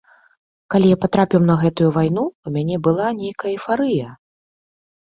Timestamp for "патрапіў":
1.03-1.45